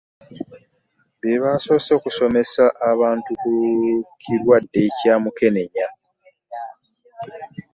Be 1.21 1.31
basoose 1.43 1.89
okusomesa 1.97 2.63
abantu 2.91 3.31
ku 3.41 3.51
kirwadde 4.21 4.83
kya 4.99 5.15
Mukenenya. 5.23 5.87